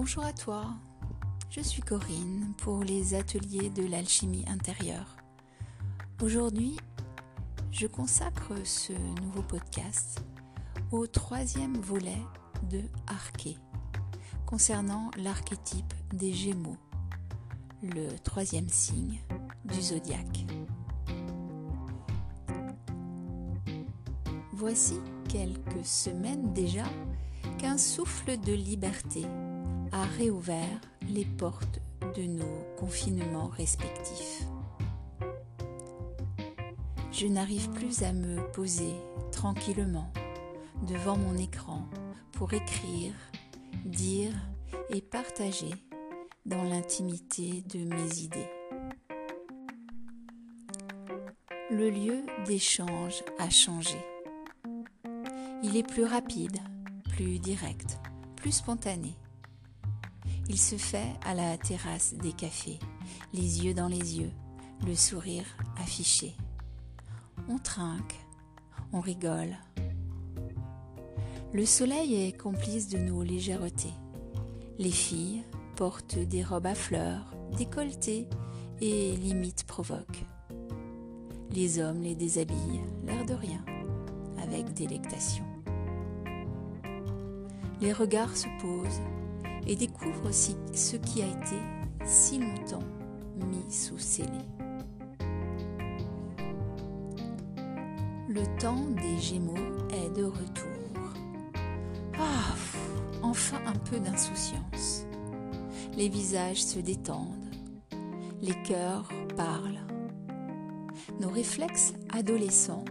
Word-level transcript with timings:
Bonjour 0.00 0.24
à 0.24 0.32
toi, 0.32 0.64
je 1.50 1.60
suis 1.60 1.82
Corinne 1.82 2.54
pour 2.58 2.84
les 2.84 3.14
ateliers 3.14 3.68
de 3.68 3.84
l'alchimie 3.84 4.44
intérieure. 4.46 5.16
Aujourd'hui, 6.22 6.76
je 7.72 7.88
consacre 7.88 8.52
ce 8.62 8.92
nouveau 9.20 9.42
podcast 9.42 10.24
au 10.92 11.08
troisième 11.08 11.76
volet 11.78 12.22
de 12.70 12.80
Arché, 13.08 13.56
concernant 14.46 15.10
l'archétype 15.16 15.92
des 16.14 16.32
Gémeaux, 16.32 16.78
le 17.82 18.16
troisième 18.22 18.68
signe 18.68 19.18
du 19.64 19.82
zodiaque. 19.82 20.46
Voici 24.52 25.00
quelques 25.28 25.84
semaines 25.84 26.52
déjà 26.52 26.84
qu'un 27.58 27.78
souffle 27.78 28.38
de 28.38 28.52
liberté 28.52 29.26
a 29.92 30.04
réouvert 30.18 30.80
les 31.08 31.24
portes 31.24 31.80
de 32.16 32.22
nos 32.22 32.64
confinements 32.76 33.48
respectifs. 33.48 34.44
Je 37.12 37.26
n'arrive 37.26 37.70
plus 37.70 38.02
à 38.02 38.12
me 38.12 38.40
poser 38.52 38.94
tranquillement 39.32 40.12
devant 40.86 41.16
mon 41.16 41.36
écran 41.36 41.88
pour 42.32 42.52
écrire, 42.52 43.12
dire 43.84 44.32
et 44.90 45.00
partager 45.00 45.74
dans 46.46 46.62
l'intimité 46.62 47.62
de 47.68 47.80
mes 47.80 48.20
idées. 48.20 48.50
Le 51.70 51.90
lieu 51.90 52.22
d'échange 52.46 53.22
a 53.38 53.50
changé. 53.50 53.98
Il 55.62 55.76
est 55.76 55.86
plus 55.86 56.04
rapide, 56.04 56.58
plus 57.10 57.38
direct, 57.38 57.98
plus 58.36 58.52
spontané. 58.52 59.16
Il 60.48 60.58
se 60.58 60.76
fait 60.76 61.12
à 61.24 61.34
la 61.34 61.58
terrasse 61.58 62.14
des 62.14 62.32
cafés, 62.32 62.78
les 63.34 63.64
yeux 63.64 63.74
dans 63.74 63.88
les 63.88 64.18
yeux, 64.18 64.30
le 64.86 64.94
sourire 64.94 65.44
affiché. 65.76 66.34
On 67.48 67.58
trinque, 67.58 68.14
on 68.92 69.00
rigole. 69.00 69.56
Le 71.52 71.66
soleil 71.66 72.14
est 72.14 72.32
complice 72.32 72.88
de 72.88 72.98
nos 72.98 73.22
légèretés. 73.22 73.92
Les 74.78 74.90
filles 74.90 75.42
portent 75.76 76.18
des 76.18 76.42
robes 76.42 76.66
à 76.66 76.74
fleurs, 76.74 77.34
décolletées 77.56 78.26
et 78.80 79.16
limite 79.16 79.64
provoquent. 79.64 80.24
Les 81.50 81.78
hommes 81.78 82.02
les 82.02 82.14
déshabillent, 82.14 82.84
l'air 83.04 83.24
de 83.26 83.34
rien, 83.34 83.64
avec 84.42 84.72
délectation. 84.74 85.44
Les 87.80 87.92
regards 87.92 88.36
se 88.36 88.48
posent, 88.60 89.00
et 89.68 89.76
découvre 89.76 90.28
aussi 90.28 90.56
ce 90.72 90.96
qui 90.96 91.22
a 91.22 91.26
été 91.26 91.56
si 92.04 92.38
longtemps 92.38 92.84
mis 93.36 93.70
sous 93.72 93.98
scellé. 93.98 94.28
Le 98.28 98.44
temps 98.58 98.84
des 98.96 99.18
Gémeaux 99.18 99.54
est 99.90 100.10
de 100.16 100.24
retour. 100.24 101.14
Ah, 102.18 102.54
enfin 103.22 103.58
un 103.66 103.78
peu 103.78 103.98
d'insouciance. 104.00 105.04
Les 105.96 106.08
visages 106.08 106.62
se 106.62 106.78
détendent, 106.78 107.54
les 108.40 108.54
cœurs 108.62 109.08
parlent. 109.36 109.80
Nos 111.20 111.28
réflexes 111.28 111.94
adolescents 112.12 112.84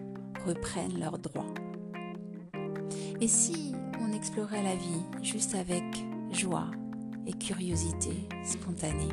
reprennent 0.46 1.00
leurs 1.00 1.20
droits. 1.20 1.54
Et 3.20 3.28
si 3.28 3.74
on 4.02 4.14
explorait 4.14 4.64
la 4.64 4.76
vie 4.76 5.24
juste 5.24 5.56
avec 5.56 5.84
joie 6.38 6.70
et 7.26 7.34
curiosité 7.34 8.12
spontanée. 8.46 9.10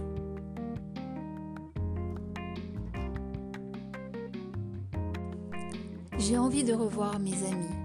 J'ai 6.18 6.36
envie 6.36 6.64
de 6.64 6.74
revoir 6.74 7.18
mes 7.18 7.42
amis. 7.46 7.76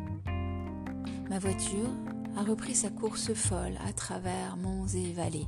Ma 1.30 1.40
voiture 1.40 1.90
a 2.36 2.44
repris 2.44 2.75
sa 2.75 2.90
course 2.90 3.34
folle 3.34 3.78
à 3.88 3.94
travers 3.94 4.58
monts 4.58 4.88
et 4.88 5.14
vallées. 5.14 5.47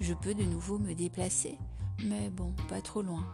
Je 0.00 0.12
peux 0.12 0.34
de 0.34 0.44
nouveau 0.44 0.78
me 0.78 0.92
déplacer, 0.92 1.56
mais 2.04 2.28
bon, 2.28 2.54
pas 2.68 2.82
trop 2.82 3.00
loin. 3.00 3.24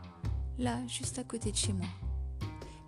Là, 0.58 0.78
juste 0.86 1.18
à 1.18 1.24
côté 1.24 1.50
de 1.50 1.56
chez 1.56 1.72
moi. 1.72 1.88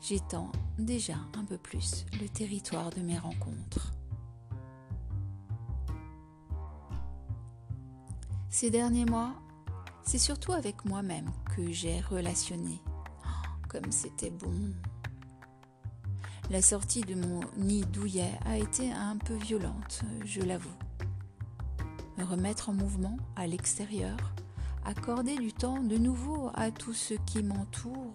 J'étends 0.00 0.52
déjà 0.78 1.16
un 1.36 1.44
peu 1.44 1.58
plus 1.58 2.06
le 2.20 2.28
territoire 2.28 2.90
de 2.90 3.00
mes 3.00 3.18
rencontres. 3.18 3.93
Ces 8.56 8.70
derniers 8.70 9.04
mois, 9.04 9.32
c'est 10.04 10.16
surtout 10.16 10.52
avec 10.52 10.84
moi-même 10.84 11.28
que 11.56 11.72
j'ai 11.72 12.00
relationné. 12.02 12.80
Oh, 13.26 13.48
comme 13.68 13.90
c'était 13.90 14.30
bon. 14.30 14.52
La 16.50 16.62
sortie 16.62 17.00
de 17.00 17.16
mon 17.16 17.40
nid 17.56 17.84
douillet 17.86 18.30
a 18.46 18.56
été 18.56 18.92
un 18.92 19.16
peu 19.16 19.34
violente, 19.34 20.02
je 20.24 20.40
l'avoue. 20.40 20.76
Me 22.16 22.22
remettre 22.22 22.68
en 22.68 22.74
mouvement 22.74 23.16
à 23.34 23.48
l'extérieur, 23.48 24.16
accorder 24.84 25.34
du 25.34 25.52
temps 25.52 25.82
de 25.82 25.96
nouveau 25.96 26.52
à 26.54 26.70
tout 26.70 26.94
ce 26.94 27.14
qui 27.26 27.42
m'entoure. 27.42 28.14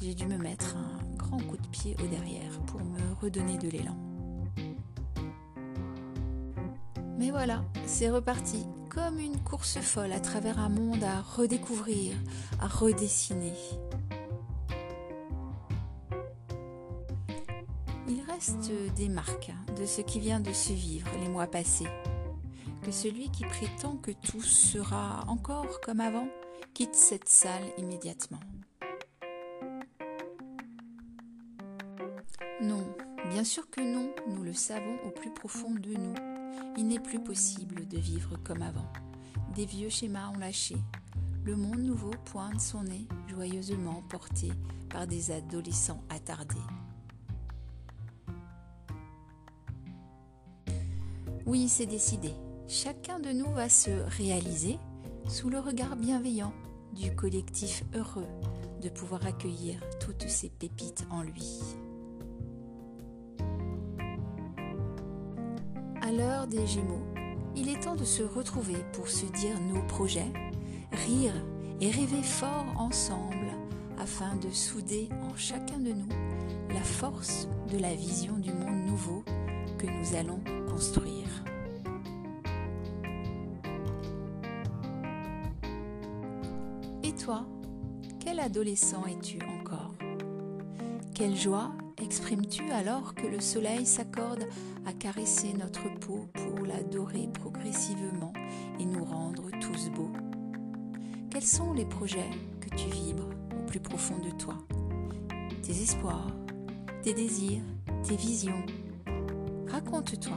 J'ai 0.00 0.14
dû 0.14 0.24
me 0.24 0.38
mettre 0.38 0.76
un 0.76 1.16
grand 1.16 1.42
coup 1.42 1.58
de 1.58 1.68
pied 1.68 1.94
au 2.02 2.06
derrière 2.06 2.58
pour 2.62 2.80
me 2.80 3.12
redonner 3.20 3.58
de 3.58 3.68
l'élan. 3.68 3.98
Mais 7.18 7.30
voilà, 7.30 7.62
c'est 7.84 8.08
reparti, 8.08 8.64
comme 8.90 9.20
une 9.20 9.38
course 9.38 9.78
folle 9.78 10.12
à 10.12 10.18
travers 10.18 10.58
un 10.58 10.68
monde 10.68 11.04
à 11.04 11.20
redécouvrir, 11.20 12.14
à 12.60 12.66
redessiner. 12.66 13.54
Il 18.08 18.20
reste 18.28 18.72
des 18.96 19.08
marques 19.08 19.52
de 19.78 19.86
ce 19.86 20.00
qui 20.00 20.18
vient 20.18 20.40
de 20.40 20.52
se 20.52 20.72
vivre 20.72 21.08
les 21.20 21.28
mois 21.28 21.46
passés. 21.46 21.86
Que 22.82 22.90
celui 22.90 23.30
qui 23.30 23.44
prétend 23.44 23.96
que 23.96 24.10
tout 24.10 24.42
sera 24.42 25.24
encore 25.28 25.80
comme 25.80 26.00
avant 26.00 26.28
quitte 26.74 26.96
cette 26.96 27.28
salle 27.28 27.62
immédiatement. 27.78 28.40
Non, 32.60 32.84
bien 33.30 33.44
sûr 33.44 33.70
que 33.70 33.80
non, 33.80 34.12
nous 34.28 34.42
le 34.42 34.52
savons 34.52 34.98
au 35.06 35.10
plus 35.10 35.30
profond 35.30 35.70
de 35.70 35.94
nous 35.94 36.29
il 36.76 36.86
n'est 36.86 37.00
plus 37.00 37.20
possible 37.20 37.86
de 37.88 37.98
vivre 37.98 38.36
comme 38.44 38.62
avant. 38.62 38.92
Des 39.54 39.66
vieux 39.66 39.88
schémas 39.88 40.28
ont 40.28 40.38
lâché. 40.38 40.76
Le 41.44 41.56
monde 41.56 41.80
nouveau 41.80 42.10
pointe 42.26 42.60
son 42.60 42.84
nez, 42.84 43.06
joyeusement 43.28 44.02
porté 44.08 44.52
par 44.88 45.06
des 45.06 45.30
adolescents 45.30 46.02
attardés. 46.08 46.56
Oui, 51.46 51.68
c'est 51.68 51.86
décidé. 51.86 52.32
Chacun 52.68 53.18
de 53.18 53.30
nous 53.30 53.50
va 53.52 53.68
se 53.68 53.90
réaliser 54.16 54.78
sous 55.28 55.50
le 55.50 55.58
regard 55.58 55.96
bienveillant 55.96 56.52
du 56.94 57.14
collectif 57.14 57.82
heureux 57.94 58.26
de 58.82 58.88
pouvoir 58.88 59.26
accueillir 59.26 59.80
toutes 60.00 60.28
ces 60.28 60.48
pépites 60.48 61.06
en 61.10 61.22
lui. 61.22 61.58
L'heure 66.16 66.48
des 66.48 66.66
Gémeaux, 66.66 67.06
il 67.54 67.68
est 67.68 67.84
temps 67.84 67.94
de 67.94 68.04
se 68.04 68.24
retrouver 68.24 68.78
pour 68.92 69.06
se 69.06 69.26
dire 69.26 69.60
nos 69.60 69.80
projets, 69.82 70.32
rire 70.90 71.32
et 71.80 71.88
rêver 71.88 72.22
fort 72.22 72.66
ensemble 72.76 73.46
afin 73.96 74.34
de 74.36 74.50
souder 74.50 75.08
en 75.22 75.36
chacun 75.36 75.78
de 75.78 75.92
nous 75.92 76.08
la 76.70 76.82
force 76.82 77.46
de 77.72 77.78
la 77.78 77.94
vision 77.94 78.38
du 78.38 78.52
monde 78.52 78.86
nouveau 78.86 79.22
que 79.78 79.86
nous 79.86 80.16
allons 80.16 80.40
construire. 80.68 81.28
Et 87.04 87.12
toi, 87.12 87.46
quel 88.18 88.40
adolescent 88.40 89.04
es-tu 89.06 89.38
encore? 89.60 89.94
Quelle 91.14 91.36
joie 91.36 91.70
exprimes-tu 92.02 92.70
alors 92.70 93.14
que 93.14 93.26
le 93.26 93.40
soleil 93.40 93.86
s'accorde 93.86 94.46
à 94.86 94.92
caresser 94.92 95.52
notre 95.52 95.92
peau 96.00 96.28
pour 96.32 96.66
la 96.66 96.82
dorer 96.82 97.28
progressivement 97.32 98.32
et 98.78 98.84
nous 98.84 99.04
rendre 99.04 99.50
tous 99.60 99.90
beaux? 99.90 100.12
Quels 101.30 101.42
sont 101.42 101.72
les 101.72 101.84
projets 101.84 102.30
que 102.60 102.74
tu 102.74 102.88
vibres 102.88 103.28
au 103.58 103.66
plus 103.66 103.80
profond 103.80 104.18
de 104.18 104.30
toi? 104.30 104.58
Tes 105.62 105.82
espoirs, 105.82 106.34
tes 107.02 107.14
désirs, 107.14 107.62
tes 108.02 108.16
visions 108.16 108.64
Raconte-toi, 109.68 110.36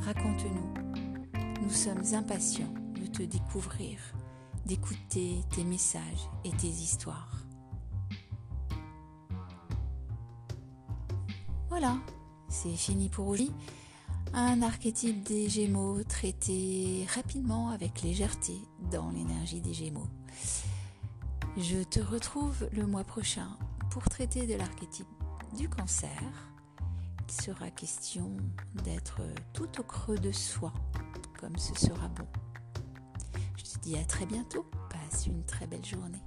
raconte-nous. 0.00 1.62
Nous 1.62 1.70
sommes 1.70 2.02
impatients 2.14 2.72
de 2.98 3.06
te 3.06 3.22
découvrir, 3.22 3.98
d'écouter 4.64 5.40
tes 5.54 5.64
messages 5.64 6.28
et 6.44 6.50
tes 6.50 6.68
histoires. 6.68 7.39
Voilà, 11.80 11.96
c'est 12.50 12.76
fini 12.76 13.08
pour 13.08 13.26
aujourd'hui. 13.28 13.54
Un 14.34 14.60
archétype 14.60 15.22
des 15.22 15.48
Gémeaux 15.48 16.04
traité 16.04 17.06
rapidement 17.14 17.70
avec 17.70 18.02
légèreté 18.02 18.60
dans 18.92 19.08
l'énergie 19.08 19.62
des 19.62 19.72
Gémeaux. 19.72 20.10
Je 21.56 21.82
te 21.82 21.98
retrouve 22.00 22.68
le 22.74 22.86
mois 22.86 23.04
prochain 23.04 23.56
pour 23.88 24.02
traiter 24.10 24.46
de 24.46 24.56
l'archétype 24.56 25.08
du 25.56 25.70
cancer. 25.70 26.20
Il 27.26 27.42
sera 27.42 27.70
question 27.70 28.36
d'être 28.84 29.22
tout 29.54 29.80
au 29.80 29.82
creux 29.82 30.18
de 30.18 30.32
soi, 30.32 30.74
comme 31.40 31.56
ce 31.56 31.74
sera 31.74 32.08
bon. 32.08 32.26
Je 33.56 33.64
te 33.64 33.78
dis 33.78 33.96
à 33.96 34.04
très 34.04 34.26
bientôt. 34.26 34.66
Passe 34.90 35.24
une 35.28 35.46
très 35.46 35.66
belle 35.66 35.86
journée. 35.86 36.22